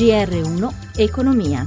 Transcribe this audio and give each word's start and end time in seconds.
GR1 0.00 0.96
Economia. 0.96 1.66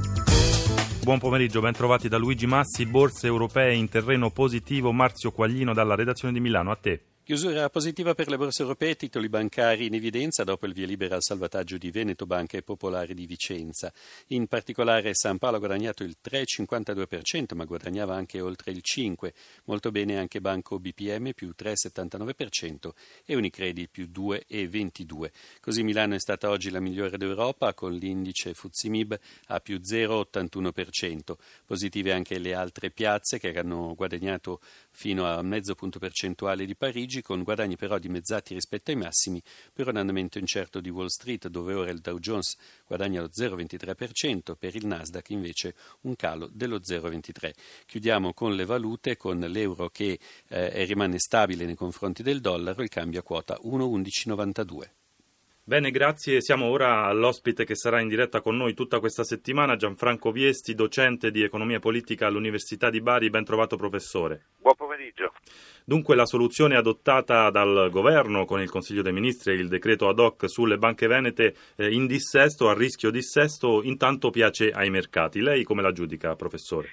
Buon 1.04 1.20
pomeriggio, 1.20 1.60
ben 1.60 1.72
trovati 1.72 2.08
da 2.08 2.18
Luigi 2.18 2.48
Massi, 2.48 2.84
borse 2.84 3.28
europee 3.28 3.74
in 3.74 3.88
terreno 3.88 4.30
positivo, 4.30 4.90
Marzio 4.90 5.30
Quaglino 5.30 5.72
dalla 5.72 5.94
redazione 5.94 6.34
di 6.34 6.40
Milano, 6.40 6.72
a 6.72 6.74
te. 6.74 7.13
Chiusura 7.24 7.70
positiva 7.70 8.14
per 8.14 8.28
le 8.28 8.36
borse 8.36 8.60
europee, 8.60 8.96
titoli 8.96 9.30
bancari 9.30 9.86
in 9.86 9.94
evidenza 9.94 10.44
dopo 10.44 10.66
il 10.66 10.74
via 10.74 10.84
libera 10.84 11.14
al 11.14 11.22
salvataggio 11.22 11.78
di 11.78 11.90
Veneto 11.90 12.26
Banca 12.26 12.58
e 12.58 12.62
Popolare 12.62 13.14
di 13.14 13.24
Vicenza. 13.24 13.90
In 14.26 14.46
particolare 14.46 15.14
San 15.14 15.38
Paolo 15.38 15.56
ha 15.56 15.60
guadagnato 15.60 16.04
il 16.04 16.18
3,52%, 16.22 17.54
ma 17.54 17.64
guadagnava 17.64 18.14
anche 18.14 18.42
oltre 18.42 18.72
il 18.72 18.82
5%. 18.84 19.32
Molto 19.64 19.90
bene 19.90 20.18
anche 20.18 20.42
Banco 20.42 20.78
BPM 20.78 21.32
più 21.32 21.54
3,79% 21.58 22.90
e 23.24 23.34
Unicredit 23.34 23.88
più 23.90 24.10
2,22%. 24.14 25.30
Così 25.62 25.82
Milano 25.82 26.16
è 26.16 26.20
stata 26.20 26.50
oggi 26.50 26.68
la 26.68 26.80
migliore 26.80 27.16
d'Europa 27.16 27.72
con 27.72 27.94
l'indice 27.94 28.52
Fuzimib 28.52 29.18
a 29.46 29.60
più 29.60 29.80
0,81%. 29.82 31.36
Positive 31.64 32.12
anche 32.12 32.38
le 32.38 32.52
altre 32.52 32.90
piazze 32.90 33.38
che 33.38 33.58
hanno 33.58 33.94
guadagnato 33.94 34.60
fino 34.90 35.24
a 35.24 35.40
mezzo 35.40 35.74
punto 35.74 35.98
percentuale 35.98 36.66
di 36.66 36.74
Parigi 36.76 37.12
Parigi, 37.14 37.22
con 37.22 37.42
guadagni 37.42 37.76
però 37.76 37.98
dimezzati 37.98 38.54
rispetto 38.54 38.90
ai 38.90 38.96
massimi 38.96 39.40
per 39.72 39.88
un 39.88 39.96
andamento 39.96 40.38
incerto 40.38 40.80
di 40.80 40.88
Wall 40.88 41.06
Street, 41.06 41.48
dove 41.48 41.74
ora 41.74 41.90
il 41.90 42.00
Dow 42.00 42.18
Jones 42.18 42.56
guadagna 42.86 43.20
lo 43.20 43.28
0,23%, 43.28 44.56
per 44.58 44.74
il 44.74 44.86
Nasdaq 44.86 45.30
invece 45.30 45.74
un 46.02 46.16
calo 46.16 46.48
dello 46.52 46.78
0,23%. 46.78 47.52
Chiudiamo 47.86 48.32
con 48.32 48.56
le 48.56 48.64
valute, 48.64 49.16
con 49.16 49.38
l'euro 49.38 49.90
che 49.90 50.18
eh, 50.48 50.84
rimane 50.84 51.18
stabile 51.18 51.64
nei 51.64 51.76
confronti 51.76 52.22
del 52.22 52.40
dollaro, 52.40 52.82
il 52.82 52.88
cambio 52.88 53.20
a 53.20 53.22
quota 53.22 53.58
1,1192. 53.62 55.03
Bene, 55.66 55.90
grazie. 55.90 56.42
Siamo 56.42 56.66
ora 56.66 57.06
all'ospite 57.06 57.64
che 57.64 57.74
sarà 57.74 57.98
in 57.98 58.08
diretta 58.08 58.42
con 58.42 58.54
noi 58.54 58.74
tutta 58.74 59.00
questa 59.00 59.24
settimana, 59.24 59.76
Gianfranco 59.76 60.30
Viesti, 60.30 60.74
docente 60.74 61.30
di 61.30 61.42
economia 61.42 61.78
politica 61.78 62.26
all'Università 62.26 62.90
di 62.90 63.00
Bari. 63.00 63.30
Ben 63.30 63.44
trovato 63.44 63.78
professore. 63.78 64.48
Buon 64.60 64.74
pomeriggio. 64.76 65.32
Dunque 65.82 66.16
la 66.16 66.26
soluzione 66.26 66.76
adottata 66.76 67.48
dal 67.48 67.88
governo 67.90 68.44
con 68.44 68.60
il 68.60 68.68
Consiglio 68.68 69.00
dei 69.00 69.14
Ministri 69.14 69.52
e 69.52 69.54
il 69.54 69.68
decreto 69.68 70.06
ad 70.06 70.18
hoc 70.18 70.50
sulle 70.50 70.76
banche 70.76 71.06
venete 71.06 71.54
eh, 71.76 71.90
in 71.90 72.06
dissesto, 72.06 72.68
a 72.68 72.74
rischio 72.74 73.10
dissesto, 73.10 73.82
intanto 73.82 74.28
piace 74.28 74.70
ai 74.70 74.90
mercati. 74.90 75.40
Lei 75.40 75.64
come 75.64 75.80
la 75.80 75.92
giudica, 75.92 76.36
professore? 76.36 76.90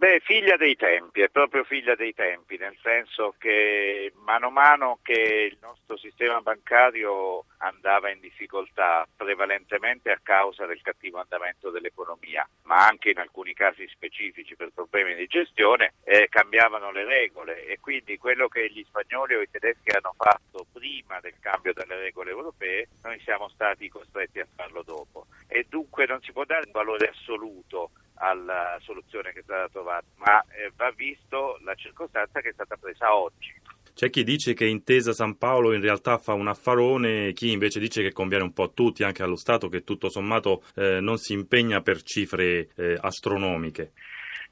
Beh, 0.00 0.20
figlia 0.20 0.56
dei 0.56 0.76
tempi, 0.76 1.22
è 1.22 1.28
proprio 1.28 1.64
figlia 1.64 1.96
dei 1.96 2.14
tempi, 2.14 2.56
nel 2.56 2.76
senso 2.80 3.34
che 3.36 4.12
mano 4.22 4.46
a 4.46 4.50
mano 4.50 5.00
che 5.02 5.48
il 5.50 5.58
nostro 5.60 5.96
sistema 5.96 6.40
bancario 6.40 7.46
andava 7.56 8.08
in 8.08 8.20
difficoltà, 8.20 9.08
prevalentemente 9.16 10.12
a 10.12 10.20
causa 10.22 10.66
del 10.66 10.80
cattivo 10.82 11.18
andamento 11.18 11.70
dell'economia, 11.70 12.48
ma 12.62 12.86
anche 12.86 13.10
in 13.10 13.18
alcuni 13.18 13.54
casi 13.54 13.88
specifici 13.88 14.54
per 14.54 14.70
problemi 14.72 15.16
di 15.16 15.26
gestione, 15.26 15.94
eh, 16.04 16.28
cambiavano 16.28 16.92
le 16.92 17.04
regole 17.04 17.66
e 17.66 17.80
quindi 17.80 18.18
quello 18.18 18.46
che 18.46 18.70
gli 18.70 18.84
spagnoli 18.86 19.34
o 19.34 19.40
i 19.40 19.50
tedeschi 19.50 19.90
hanno 19.90 20.14
fatto 20.16 20.64
prima 20.72 21.18
del 21.18 21.34
cambio 21.40 21.72
delle 21.72 21.96
regole 21.96 22.30
europee, 22.30 22.86
noi 23.02 23.18
siamo 23.24 23.48
stati 23.48 23.88
costretti 23.88 24.38
a 24.38 24.46
farlo 24.54 24.84
dopo. 24.84 25.26
E 25.48 25.66
dunque 25.68 26.06
non 26.06 26.22
si 26.22 26.30
può 26.30 26.44
dare 26.44 26.66
un 26.66 26.72
valore 26.72 27.08
assoluto 27.08 27.90
alla 28.18 28.78
soluzione 28.80 29.32
che 29.32 29.40
è 29.40 29.42
stata 29.42 29.68
trovata, 29.68 30.04
ma 30.16 30.40
eh, 30.50 30.72
va 30.76 30.90
visto 30.90 31.58
la 31.64 31.74
circostanza 31.74 32.40
che 32.40 32.50
è 32.50 32.52
stata 32.52 32.76
presa 32.76 33.14
oggi. 33.14 33.54
C'è 33.94 34.10
chi 34.10 34.22
dice 34.22 34.54
che 34.54 34.64
Intesa 34.64 35.12
San 35.12 35.38
Paolo 35.38 35.72
in 35.72 35.80
realtà 35.80 36.18
fa 36.18 36.32
un 36.32 36.46
affarone, 36.46 37.32
chi 37.32 37.50
invece 37.50 37.80
dice 37.80 38.00
che 38.00 38.12
conviene 38.12 38.44
un 38.44 38.52
po' 38.52 38.62
a 38.64 38.70
tutti, 38.72 39.02
anche 39.02 39.24
allo 39.24 39.34
Stato, 39.34 39.68
che 39.68 39.82
tutto 39.82 40.08
sommato 40.08 40.62
eh, 40.76 41.00
non 41.00 41.16
si 41.16 41.32
impegna 41.32 41.80
per 41.80 42.02
cifre 42.02 42.68
eh, 42.76 42.96
astronomiche. 43.00 43.92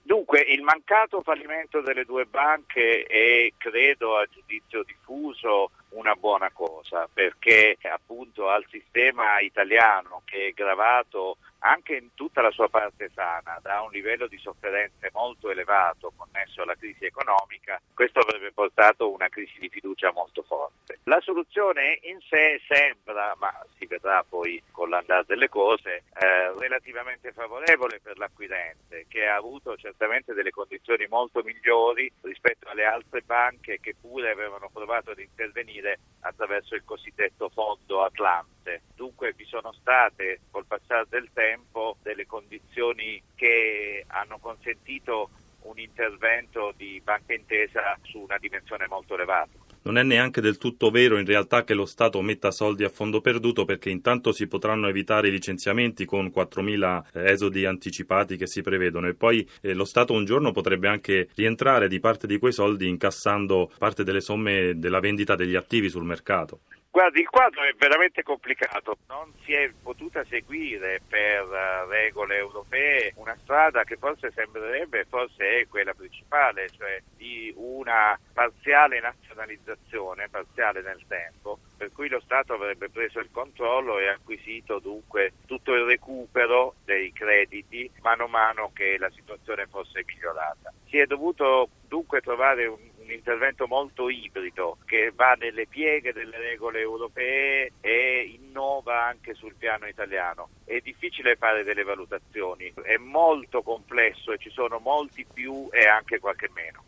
Dunque, 0.02 0.40
il 0.40 0.62
mancato 0.62 1.20
fallimento 1.20 1.80
delle 1.80 2.04
due 2.04 2.26
banche 2.26 3.02
è, 3.02 3.52
credo, 3.56 4.16
a 4.16 4.26
giudizio 4.30 4.84
diffuso, 4.84 5.70
una 5.96 6.14
buona 6.14 6.50
cosa, 6.50 7.08
perché 7.12 7.76
appunto 7.82 8.48
al 8.48 8.64
sistema 8.70 9.40
italiano 9.40 10.22
che 10.24 10.48
è 10.48 10.52
gravato 10.52 11.38
anche 11.60 11.96
in 11.96 12.14
tutta 12.14 12.42
la 12.42 12.50
sua 12.50 12.68
parte 12.68 13.10
sana, 13.14 13.58
da 13.62 13.80
un 13.80 13.90
livello 13.90 14.26
di 14.26 14.38
sofferenze 14.38 15.10
molto 15.12 15.50
elevato 15.50 16.12
connesso 16.16 16.62
alla 16.62 16.76
crisi 16.76 17.04
economica, 17.04 17.80
questo 17.94 18.20
avrebbe 18.20 18.52
portato 18.52 19.10
una 19.10 19.28
crisi 19.28 19.58
di 19.58 19.68
fiducia 19.68 20.12
molto 20.12 20.42
forte. 20.42 21.00
La 21.04 21.20
soluzione 21.20 21.98
in 22.02 22.20
sé 22.28 22.60
sembra, 22.68 23.34
ma 23.38 23.52
si 23.78 23.86
vedrà 23.86 24.24
poi 24.28 24.62
con 24.70 24.90
l'andare 24.90 25.24
delle 25.26 25.48
cose, 25.48 26.04
eh, 26.18 26.52
relativamente 26.58 27.32
favorevole 27.32 28.00
per 28.00 28.18
l'acquirente, 28.18 29.06
che 29.08 29.26
ha 29.26 29.36
avuto 29.36 29.76
certamente 29.76 30.34
delle 30.34 30.50
condizioni 30.50 31.06
molto 31.08 31.42
migliori 31.42 32.10
rispetto 32.22 32.68
alle 32.68 32.84
altre 32.84 33.22
banche 33.22 33.80
che 33.80 33.94
pure 34.00 34.30
avevano 34.30 34.68
provato 34.72 35.10
ad 35.10 35.18
intervenire 35.18 35.85
attraverso 36.20 36.74
il 36.74 36.84
cosiddetto 36.84 37.48
fondo 37.48 38.02
Atlante. 38.02 38.82
Dunque 38.94 39.32
vi 39.36 39.44
sono 39.44 39.72
state 39.72 40.40
col 40.50 40.66
passare 40.66 41.06
del 41.08 41.28
tempo 41.32 41.96
delle 42.02 42.26
condizioni 42.26 43.22
che 43.34 44.04
hanno 44.08 44.38
consentito 44.38 45.30
un 45.62 45.78
intervento 45.78 46.72
di 46.76 47.00
banca 47.02 47.34
intesa 47.34 47.98
su 48.02 48.20
una 48.20 48.38
dimensione 48.38 48.86
molto 48.88 49.14
elevata. 49.14 49.65
Non 49.86 49.98
è 49.98 50.02
neanche 50.02 50.40
del 50.40 50.58
tutto 50.58 50.90
vero 50.90 51.16
in 51.16 51.24
realtà 51.24 51.62
che 51.62 51.72
lo 51.72 51.86
Stato 51.86 52.20
metta 52.20 52.50
soldi 52.50 52.82
a 52.82 52.88
fondo 52.88 53.20
perduto 53.20 53.64
perché 53.64 53.88
intanto 53.88 54.32
si 54.32 54.48
potranno 54.48 54.88
evitare 54.88 55.28
i 55.28 55.30
licenziamenti 55.30 56.04
con 56.04 56.32
4.000 56.34 57.02
eh, 57.12 57.30
esodi 57.30 57.64
anticipati 57.66 58.36
che 58.36 58.48
si 58.48 58.62
prevedono 58.62 59.06
e 59.06 59.14
poi 59.14 59.48
eh, 59.60 59.74
lo 59.74 59.84
Stato 59.84 60.12
un 60.12 60.24
giorno 60.24 60.50
potrebbe 60.50 60.88
anche 60.88 61.28
rientrare 61.36 61.86
di 61.86 62.00
parte 62.00 62.26
di 62.26 62.38
quei 62.38 62.52
soldi 62.52 62.88
incassando 62.88 63.70
parte 63.78 64.02
delle 64.02 64.20
somme 64.20 64.72
della 64.74 64.98
vendita 64.98 65.36
degli 65.36 65.54
attivi 65.54 65.88
sul 65.88 66.04
mercato. 66.04 66.62
Guardi, 66.96 67.20
il 67.20 67.28
quadro 67.28 67.62
è 67.62 67.74
veramente 67.76 68.22
complicato, 68.22 68.96
non 69.08 69.30
si 69.44 69.52
è 69.52 69.70
potuta 69.82 70.24
seguire 70.24 71.02
per 71.06 71.44
uh, 71.44 71.90
regole 71.90 72.38
europee 72.38 73.12
una 73.16 73.36
strada 73.42 73.84
che 73.84 73.98
forse 73.98 74.32
sembrerebbe, 74.34 75.04
forse 75.04 75.60
è 75.60 75.68
quella 75.68 75.92
principale, 75.92 76.70
cioè 76.70 77.02
di 77.14 77.52
una 77.54 78.18
parziale 78.32 78.98
nazionalizzazione, 79.00 80.30
parziale 80.30 80.80
nel 80.80 81.04
tempo, 81.06 81.58
per 81.76 81.92
cui 81.92 82.08
lo 82.08 82.20
Stato 82.20 82.54
avrebbe 82.54 82.88
preso 82.88 83.18
il 83.18 83.28
controllo 83.30 83.98
e 83.98 84.08
acquisito 84.08 84.78
dunque 84.78 85.34
tutto 85.44 85.74
il 85.74 85.84
recupero 85.84 86.76
dei 86.86 87.12
crediti 87.12 87.90
mano 88.00 88.24
a 88.24 88.28
mano 88.28 88.70
che 88.72 88.96
la 88.96 89.10
situazione 89.10 89.66
fosse 89.66 90.02
migliorata. 90.06 90.72
Si 90.88 90.96
è 90.96 91.04
dovuto 91.04 91.68
dunque 91.86 92.22
trovare 92.22 92.64
un 92.64 92.78
un 93.06 93.12
intervento 93.12 93.66
molto 93.68 94.10
ibrido 94.10 94.78
che 94.84 95.12
va 95.14 95.34
nelle 95.38 95.66
pieghe 95.66 96.12
delle 96.12 96.38
regole 96.38 96.80
europee 96.80 97.72
e 97.80 98.38
innova 98.40 99.04
anche 99.04 99.34
sul 99.34 99.54
piano 99.54 99.86
italiano. 99.86 100.48
È 100.64 100.78
difficile 100.82 101.36
fare 101.36 101.62
delle 101.62 101.84
valutazioni, 101.84 102.72
è 102.82 102.96
molto 102.96 103.62
complesso 103.62 104.32
e 104.32 104.38
ci 104.38 104.50
sono 104.50 104.78
molti 104.80 105.24
più 105.32 105.68
e 105.70 105.86
anche 105.86 106.18
qualche 106.18 106.50
meno. 106.52 106.84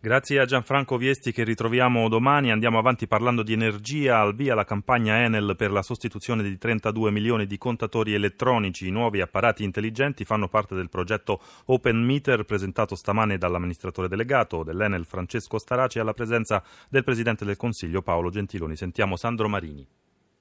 Grazie 0.00 0.38
a 0.38 0.44
Gianfranco 0.44 0.96
Viesti 0.96 1.32
che 1.32 1.42
ritroviamo 1.42 2.08
domani. 2.08 2.52
Andiamo 2.52 2.78
avanti 2.78 3.08
parlando 3.08 3.42
di 3.42 3.52
energia. 3.52 4.20
Al 4.20 4.32
via 4.32 4.54
la 4.54 4.62
campagna 4.62 5.24
Enel 5.24 5.56
per 5.56 5.72
la 5.72 5.82
sostituzione 5.82 6.44
di 6.44 6.56
32 6.56 7.10
milioni 7.10 7.46
di 7.46 7.58
contatori 7.58 8.14
elettronici. 8.14 8.86
I 8.86 8.92
nuovi 8.92 9.20
apparati 9.20 9.64
intelligenti 9.64 10.24
fanno 10.24 10.46
parte 10.46 10.76
del 10.76 10.88
progetto 10.88 11.40
Open 11.64 12.00
Meter 12.00 12.44
presentato 12.44 12.94
stamane 12.94 13.38
dall'amministratore 13.38 14.06
delegato 14.06 14.62
dell'Enel 14.62 15.04
Francesco 15.04 15.58
Staraci 15.58 15.98
alla 15.98 16.14
presenza 16.14 16.62
del 16.88 17.02
Presidente 17.02 17.44
del 17.44 17.56
Consiglio 17.56 18.00
Paolo 18.00 18.30
Gentiloni. 18.30 18.76
Sentiamo 18.76 19.16
Sandro 19.16 19.48
Marini. 19.48 19.84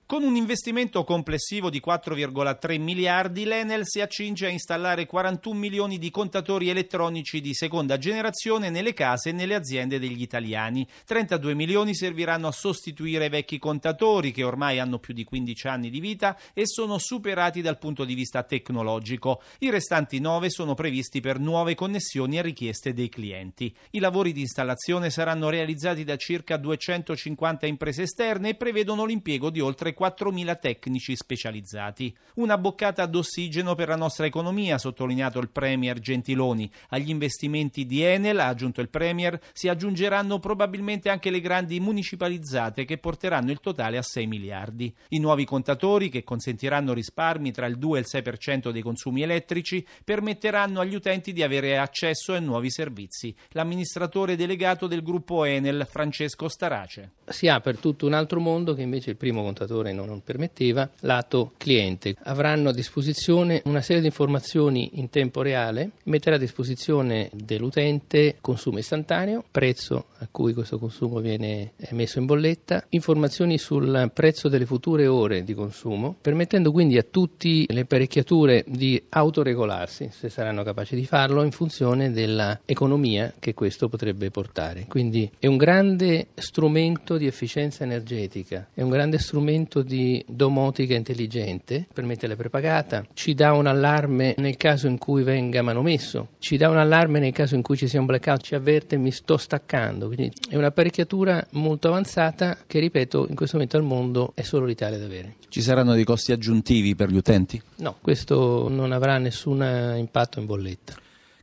Con 0.07 0.23
un 0.23 0.37
investimento 0.37 1.03
complessivo 1.03 1.69
di 1.69 1.81
4,3 1.85 2.79
miliardi, 2.79 3.43
l'Enel 3.43 3.81
si 3.83 3.99
accinge 3.99 4.45
a 4.45 4.49
installare 4.49 5.05
41 5.05 5.59
milioni 5.59 5.97
di 5.97 6.09
contatori 6.11 6.69
elettronici 6.69 7.41
di 7.41 7.53
seconda 7.53 7.97
generazione 7.97 8.69
nelle 8.69 8.93
case 8.93 9.31
e 9.31 9.31
nelle 9.33 9.53
aziende 9.53 9.99
degli 9.99 10.21
italiani. 10.21 10.87
32 11.03 11.53
milioni 11.55 11.93
serviranno 11.93 12.47
a 12.47 12.53
sostituire 12.53 13.27
vecchi 13.27 13.59
contatori 13.59 14.31
che 14.31 14.45
ormai 14.45 14.79
hanno 14.79 14.97
più 14.97 15.13
di 15.13 15.25
15 15.25 15.67
anni 15.67 15.89
di 15.89 15.99
vita 15.99 16.37
e 16.53 16.65
sono 16.65 16.99
superati 16.99 17.61
dal 17.61 17.77
punto 17.77 18.05
di 18.05 18.13
vista 18.13 18.43
tecnologico. 18.43 19.41
I 19.59 19.69
restanti 19.69 20.21
9 20.21 20.49
sono 20.49 20.73
previsti 20.73 21.19
per 21.19 21.37
nuove 21.37 21.75
connessioni 21.75 22.39
a 22.39 22.43
richieste 22.43 22.93
dei 22.93 23.09
clienti. 23.09 23.75
I 23.89 23.99
lavori 23.99 24.31
di 24.31 24.39
installazione 24.39 25.09
saranno 25.09 25.49
realizzati 25.49 26.05
da 26.05 26.15
circa 26.15 26.55
250 26.55 27.65
imprese 27.65 28.03
esterne 28.03 28.51
e 28.51 28.55
prevedono 28.55 29.03
l'impiego 29.03 29.49
di 29.49 29.59
oltre 29.59 29.95
4.000 29.97 30.59
tecnici 30.59 31.15
specializzati. 31.15 32.15
Una 32.35 32.57
boccata 32.57 33.05
d'ossigeno 33.05 33.75
per 33.75 33.89
la 33.89 33.95
nostra 33.95 34.25
economia, 34.25 34.75
ha 34.75 34.79
sottolineato 34.79 35.39
il 35.39 35.49
Premier 35.49 35.99
Gentiloni. 35.99 36.69
Agli 36.89 37.09
investimenti 37.09 37.85
di 37.85 38.01
Enel, 38.01 38.39
ha 38.39 38.47
aggiunto 38.47 38.81
il 38.81 38.89
Premier, 38.89 39.39
si 39.53 39.67
aggiungeranno 39.67 40.39
probabilmente 40.39 41.09
anche 41.09 41.29
le 41.29 41.41
grandi 41.41 41.79
municipalizzate 41.79 42.85
che 42.85 42.97
porteranno 42.97 43.51
il 43.51 43.59
totale 43.59 43.97
a 43.97 44.01
6 44.01 44.27
miliardi. 44.27 44.93
I 45.09 45.19
nuovi 45.19 45.45
contatori, 45.45 46.09
che 46.09 46.23
consentiranno 46.23 46.93
risparmi 46.93 47.51
tra 47.51 47.65
il 47.65 47.77
2 47.77 47.97
e 47.97 48.01
il 48.01 48.07
6% 48.09 48.69
dei 48.71 48.81
consumi 48.81 49.23
elettrici, 49.23 49.85
permetteranno 50.03 50.79
agli 50.79 50.95
utenti 50.95 51.33
di 51.33 51.43
avere 51.43 51.77
accesso 51.77 52.33
ai 52.33 52.41
nuovi 52.41 52.69
servizi. 52.69 53.35
L'amministratore 53.49 54.35
delegato 54.35 54.87
del 54.87 55.03
gruppo 55.03 55.43
Enel, 55.43 55.87
Francesco 55.89 56.47
Starace. 56.47 57.11
Si 57.25 57.45
per 57.61 57.77
tutto 57.77 58.05
un 58.05 58.13
altro 58.13 58.39
mondo 58.39 58.73
che 58.73 58.81
invece 58.81 59.11
il 59.11 59.17
primo 59.17 59.41
contatore 59.41 59.86
non 59.91 60.21
permetteva, 60.23 60.89
lato 61.01 61.53
cliente. 61.57 62.15
Avranno 62.23 62.69
a 62.69 62.73
disposizione 62.73 63.61
una 63.65 63.81
serie 63.81 64.01
di 64.01 64.07
informazioni 64.07 64.91
in 64.93 65.09
tempo 65.09 65.41
reale, 65.41 65.91
metterà 66.03 66.35
a 66.35 66.39
disposizione 66.39 67.29
dell'utente 67.33 68.37
consumo 68.41 68.79
istantaneo, 68.79 69.43
prezzo 69.49 70.05
a 70.19 70.27
cui 70.31 70.53
questo 70.53 70.79
consumo 70.79 71.19
viene 71.19 71.73
messo 71.91 72.19
in 72.19 72.25
bolletta, 72.25 72.85
informazioni 72.89 73.57
sul 73.57 74.11
prezzo 74.13 74.47
delle 74.47 74.65
future 74.65 75.07
ore 75.07 75.43
di 75.43 75.53
consumo, 75.53 76.15
permettendo 76.19 76.71
quindi 76.71 76.97
a 76.97 77.03
tutte 77.03 77.65
le 77.67 77.81
apparecchiature 77.81 78.63
di 78.67 79.01
autoregolarsi, 79.09 80.09
se 80.11 80.29
saranno 80.29 80.63
capaci 80.63 80.95
di 80.95 81.05
farlo, 81.05 81.43
in 81.43 81.51
funzione 81.51 82.11
dell'economia 82.11 83.33
che 83.37 83.53
questo 83.53 83.89
potrebbe 83.89 84.31
portare. 84.31 84.85
Quindi 84.87 85.29
è 85.39 85.47
un 85.47 85.57
grande 85.57 86.27
strumento 86.35 87.17
di 87.17 87.27
efficienza 87.27 87.83
energetica, 87.83 88.67
è 88.73 88.81
un 88.81 88.89
grande 88.89 89.19
strumento 89.19 89.76
di 89.81 90.23
domotica 90.27 90.95
intelligente, 90.95 91.87
permette 91.93 92.27
la 92.27 92.35
prepagata, 92.35 93.05
ci 93.13 93.33
dà 93.33 93.53
un 93.53 93.67
allarme 93.67 94.35
nel 94.37 94.57
caso 94.57 94.87
in 94.87 94.97
cui 94.97 95.23
venga 95.23 95.61
manomesso, 95.61 96.29
ci 96.39 96.57
dà 96.57 96.69
un 96.69 96.77
allarme 96.77 97.19
nel 97.19 97.33
caso 97.33 97.55
in 97.55 97.61
cui 97.61 97.77
ci 97.77 97.87
sia 97.87 97.99
un 97.99 98.05
blackout, 98.05 98.41
ci 98.41 98.55
avverte 98.55 98.97
mi 98.97 99.11
sto 99.11 99.37
staccando, 99.37 100.07
quindi 100.07 100.31
è 100.49 100.55
un'apparecchiatura 100.55 101.47
molto 101.51 101.87
avanzata 101.87 102.57
che 102.65 102.79
ripeto 102.79 103.27
in 103.29 103.35
questo 103.35 103.55
momento 103.55 103.77
al 103.77 103.83
mondo 103.83 104.31
è 104.35 104.41
solo 104.41 104.65
l'Italia 104.65 104.97
ad 104.97 105.03
avere. 105.03 105.35
Ci 105.49 105.61
saranno 105.61 105.93
dei 105.93 106.03
costi 106.03 106.31
aggiuntivi 106.31 106.95
per 106.95 107.09
gli 107.09 107.17
utenti? 107.17 107.61
No, 107.77 107.95
questo 108.01 108.67
non 108.69 108.91
avrà 108.91 109.17
nessun 109.17 109.95
impatto 109.97 110.39
in 110.39 110.45
bolletta. 110.45 110.95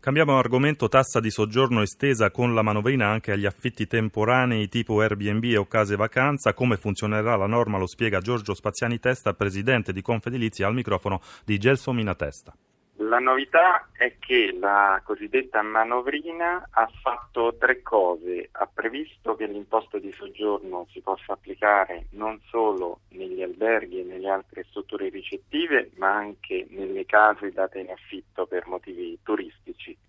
Cambiamo 0.04 0.36
argomento, 0.36 0.86
tassa 0.88 1.18
di 1.18 1.30
soggiorno 1.30 1.80
estesa 1.80 2.30
con 2.30 2.52
la 2.54 2.60
manovrina 2.60 3.06
anche 3.06 3.32
agli 3.32 3.46
affitti 3.46 3.86
temporanei 3.86 4.68
tipo 4.68 5.00
Airbnb 5.00 5.56
o 5.56 5.64
case 5.64 5.96
vacanza. 5.96 6.52
Come 6.52 6.76
funzionerà 6.76 7.36
la 7.36 7.46
norma 7.46 7.78
lo 7.78 7.86
spiega 7.86 8.20
Giorgio 8.20 8.52
Spaziani 8.52 8.98
Testa, 8.98 9.32
presidente 9.32 9.94
di 9.94 10.02
Confedilizia, 10.02 10.66
al 10.66 10.74
microfono 10.74 11.22
di 11.42 11.56
Gelso 11.56 11.94
Mina 11.94 12.14
Testa. 12.14 12.54
La 12.96 13.18
novità 13.18 13.88
è 13.92 14.16
che 14.18 14.54
la 14.60 15.00
cosiddetta 15.02 15.62
manovrina 15.62 16.68
ha 16.70 16.86
fatto 17.00 17.56
tre 17.58 17.80
cose. 17.80 18.50
Ha 18.52 18.68
previsto 18.72 19.34
che 19.36 19.46
l'imposta 19.46 19.98
di 19.98 20.12
soggiorno 20.12 20.86
si 20.90 21.00
possa 21.00 21.32
applicare 21.32 22.08
non 22.10 22.38
solo 22.50 23.00
negli 23.12 23.42
alberghi 23.42 24.00
e 24.00 24.04
nelle 24.04 24.28
altre 24.28 24.64
strutture 24.68 25.08
ricettive, 25.08 25.92
ma 25.96 26.14
anche 26.14 26.66
nelle 26.68 27.06
case 27.06 27.52
date 27.52 27.80
in 27.80 27.90
affitto 27.90 28.46
per 28.46 28.66
motivi 28.66 29.18
turistici. 29.22 29.63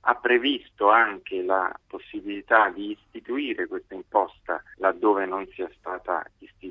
Ha 0.08 0.16
previsto 0.16 0.90
anche 0.90 1.42
la 1.42 1.74
possibilità 1.88 2.70
di 2.70 2.92
istituire 2.92 3.68
questa 3.68 3.96
imposta 3.96 4.62
laddove 4.78 5.26
non 5.26 5.48
sia 5.54 5.70
stata 5.80 6.24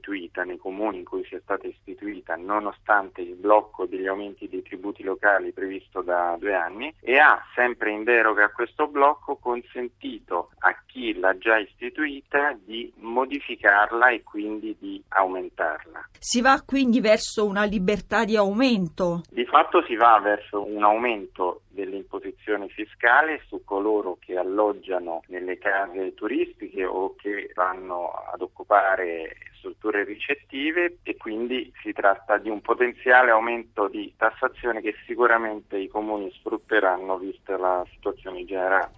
istituita, 0.05 0.45
nei 0.45 0.59
comuni 0.59 0.99
in 0.99 1.05
cui 1.05 1.25
sia 1.25 1.41
stata 1.41 1.67
istituita, 1.67 2.37
nonostante 2.37 3.23
il 3.23 3.35
blocco 3.35 3.87
degli 3.87 4.07
aumenti 4.07 4.49
dei 4.49 4.63
tributi 4.63 5.03
locali 5.03 5.53
previsto 5.53 6.03
da 6.03 6.37
due 6.39 6.55
anni 6.55 6.95
e 7.01 7.19
ha, 7.19 7.43
sempre 7.55 7.91
in 7.91 8.05
deroga 8.05 8.45
a 8.45 8.51
questo 8.51 8.87
blocco, 8.87 9.37
consentito 9.37 10.51
a 10.59 10.77
chi 10.87 11.19
l'ha 11.19 11.37
già 11.39 11.59
istituita 11.59 12.57
di 12.63 12.93
modificarla 12.97 14.11
e 14.11 14.23
quindi 14.23 14.77
di 14.79 15.03
aumentarla. 15.09 16.09
Si 16.19 16.41
va 16.41 16.63
quindi 16.65 17.01
verso 17.01 17.47
una 17.47 17.65
libertà 17.65 18.25
di 18.25 18.37
aumento? 18.37 19.23
Di 19.31 19.45
fatto 19.47 19.83
si 19.85 19.97
va 19.97 20.21
verso 20.23 20.65
un 20.65 20.83
aumento 20.83 21.63
dell'imposizione 21.69 22.69
fiscale 22.69 23.43
su 23.47 23.63
coloro 23.65 24.17
che 24.21 24.37
alloggiano 24.37 25.23
nelle 25.27 25.59
case 25.59 26.15
turistiche 26.15 26.85
o 26.85 27.15
che 27.17 27.51
vanno 27.55 28.11
ad 28.33 28.41
occupare 28.41 29.37
strutture 29.65 30.05
ricettive 30.05 30.99
e 31.03 31.17
quindi 31.17 31.73
si 31.83 31.93
tratta 31.93 32.37
di 32.37 32.51
un 32.51 32.61
potenziale 32.61 33.31
aumento 33.31 33.89
di 33.89 34.13
tassazione 34.17 34.83
che 34.83 34.95
sicuramente 35.07 35.79
i 35.79 35.89
comuni 35.89 36.31
sfrutteranno 36.39 37.17
vista 37.17 37.57
la 37.57 37.85
situazione 37.91 38.45
generale. 38.45 38.91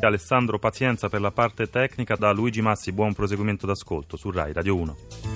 Alessandro 0.00 0.60
Pazienza 0.60 1.08
per 1.08 1.20
la 1.20 1.32
parte 1.32 1.68
tecnica, 1.68 2.14
da 2.14 2.30
Luigi 2.30 2.62
Massi 2.62 2.92
buon 2.92 3.14
proseguimento 3.14 3.66
d'ascolto 3.66 4.16
su 4.16 4.30
Rai 4.30 4.52
Radio 4.52 4.76
1. 4.76 5.27